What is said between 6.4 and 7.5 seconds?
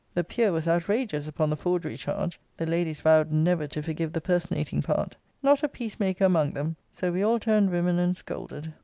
them. So we all